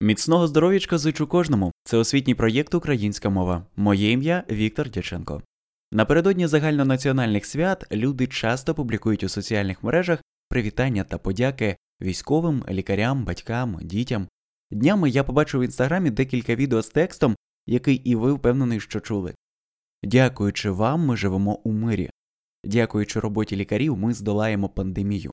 Міцного 0.00 0.46
здоров'ячка 0.46 0.98
зичу 0.98 1.26
кожному. 1.26 1.72
Це 1.84 1.96
освітній 1.96 2.34
проєкт 2.34 2.74
Українська 2.74 3.28
мова. 3.28 3.66
Моє 3.76 4.10
ім'я 4.10 4.44
Віктор 4.50 4.90
Дяченко. 4.90 5.42
Напередодні 5.92 6.46
загальнонаціональних 6.46 7.46
свят 7.46 7.86
люди 7.92 8.26
часто 8.26 8.74
публікують 8.74 9.24
у 9.24 9.28
соціальних 9.28 9.82
мережах 9.82 10.22
привітання 10.48 11.04
та 11.04 11.18
подяки 11.18 11.76
військовим, 12.02 12.64
лікарям, 12.68 13.24
батькам, 13.24 13.78
дітям. 13.82 14.28
Днями 14.70 15.10
я 15.10 15.24
побачив 15.24 15.60
в 15.60 15.64
інстаграмі 15.64 16.10
декілька 16.10 16.54
відео 16.54 16.82
з 16.82 16.88
текстом, 16.88 17.36
який 17.66 17.96
і 17.96 18.14
ви 18.14 18.32
впевнений, 18.32 18.80
що 18.80 19.00
чули. 19.00 19.34
Дякуючи 20.02 20.70
вам, 20.70 21.06
ми 21.06 21.16
живемо 21.16 21.54
у 21.54 21.72
мирі. 21.72 22.10
Дякуючи 22.64 23.20
роботі 23.20 23.56
лікарів, 23.56 23.96
ми 23.96 24.14
здолаємо 24.14 24.68
пандемію. 24.68 25.30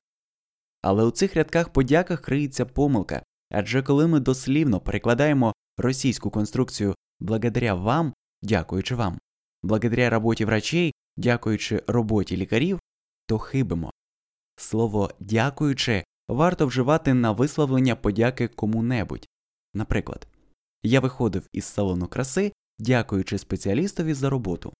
Але 0.82 1.04
у 1.04 1.10
цих 1.10 1.36
рядках 1.36 1.68
подяках 1.68 2.20
криється 2.20 2.64
помилка. 2.64 3.22
Адже 3.50 3.82
коли 3.82 4.06
ми 4.06 4.20
дослівно 4.20 4.80
перекладаємо 4.80 5.52
російську 5.76 6.30
конструкцію 6.30 6.94
благодаря 7.20 7.74
вам, 7.74 8.14
дякуючи 8.42 8.94
вам, 8.94 9.18
благодаря 9.62 10.10
роботі 10.10 10.44
врачей, 10.44 10.94
дякуючи 11.16 11.82
роботі 11.86 12.36
лікарів, 12.36 12.80
то 13.26 13.38
хибимо. 13.38 13.90
Слово 14.56 15.10
дякуючи 15.20 16.04
варто 16.28 16.66
вживати 16.66 17.14
на 17.14 17.32
висловлення 17.32 17.96
подяки 17.96 18.48
кому-небудь. 18.48 19.28
Наприклад, 19.74 20.28
я 20.82 21.00
виходив 21.00 21.48
із 21.52 21.64
салону 21.64 22.08
краси, 22.08 22.52
дякуючи 22.78 23.38
спеціалістові 23.38 24.14
за 24.14 24.30
роботу. 24.30 24.72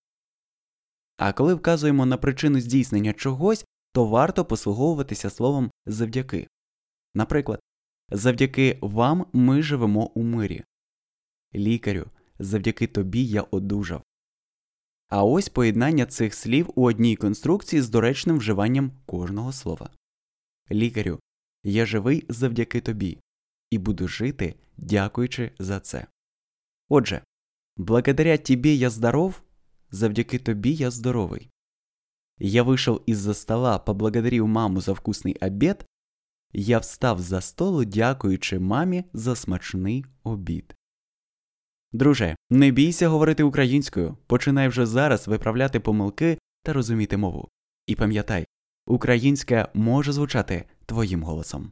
А 1.17 1.33
коли 1.33 1.53
вказуємо 1.53 2.05
на 2.05 2.17
причину 2.17 2.59
здійснення 2.59 3.13
чогось, 3.13 3.65
то 3.93 4.05
варто 4.05 4.45
послуговуватися 4.45 5.29
словом 5.29 5.71
завдяки. 5.85 6.47
Наприклад, 7.13 7.59
Завдяки 8.11 8.79
вам 8.81 9.25
ми 9.33 9.61
живемо 9.61 10.05
у 10.05 10.23
мирі. 10.23 10.63
Лікарю, 11.55 12.05
завдяки 12.39 12.87
тобі 12.87 13.25
я 13.25 13.41
одужав. 13.41 14.03
А 15.09 15.23
ось 15.23 15.49
поєднання 15.49 16.05
цих 16.05 16.33
слів 16.33 16.69
у 16.75 16.83
одній 16.83 17.15
конструкції 17.15 17.81
з 17.81 17.89
доречним 17.89 18.37
вживанням 18.37 18.91
кожного 19.05 19.53
слова. 19.53 19.89
Лікарю, 20.71 21.19
я 21.63 21.85
живий 21.85 22.25
завдяки 22.29 22.81
тобі, 22.81 23.19
і 23.69 23.77
буду 23.77 24.07
жити, 24.07 24.55
дякуючи 24.77 25.51
за 25.59 25.79
це. 25.79 26.07
Отже, 26.89 27.21
благодаря 27.77 28.37
тебе 28.37 28.69
я 28.69 28.89
здоров, 28.89 29.41
завдяки 29.91 30.39
тобі 30.39 30.73
я 30.73 30.91
здоровий. 30.91 31.49
Я 32.39 32.63
вышел 32.63 33.01
из-за 33.07 33.33
стола, 33.33 33.79
поблагодарив 33.79 34.47
маму 34.47 34.81
за 34.81 34.93
вкусний 34.93 35.35
обед, 35.41 35.85
я 36.53 36.79
встав 36.79 37.19
за 37.19 37.41
столу, 37.41 37.85
дякуючи 37.85 38.59
мамі 38.59 39.03
за 39.13 39.35
смачний 39.35 40.05
обід. 40.23 40.75
Друже, 41.91 42.35
не 42.49 42.71
бійся 42.71 43.07
говорити 43.07 43.43
українською, 43.43 44.17
починай 44.27 44.67
вже 44.67 44.85
зараз 44.85 45.27
виправляти 45.27 45.79
помилки 45.79 46.37
та 46.63 46.73
розуміти 46.73 47.17
мову. 47.17 47.47
І 47.87 47.95
пам'ятай, 47.95 48.45
українська 48.87 49.69
може 49.73 50.11
звучати 50.11 50.65
твоїм 50.85 51.23
голосом. 51.23 51.71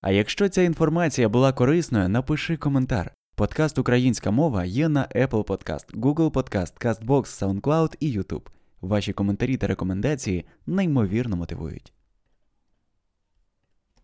А 0.00 0.10
якщо 0.10 0.48
ця 0.48 0.62
інформація 0.62 1.28
була 1.28 1.52
корисною, 1.52 2.08
напиши 2.08 2.56
коментар. 2.56 3.14
Подкаст 3.36 3.78
Українська 3.78 4.30
мова 4.30 4.64
є 4.64 4.88
на 4.88 5.06
Apple 5.06 5.44
Podcast, 5.44 6.00
Google 6.00 6.30
Podcast, 6.30 6.84
CastBox, 6.84 7.22
SoundCloud 7.24 7.96
і 8.00 8.18
YouTube. 8.18 8.46
Ваші 8.80 9.12
коментарі 9.12 9.56
та 9.56 9.66
рекомендації 9.66 10.44
неймовірно 10.66 11.36
мотивують. 11.36 11.92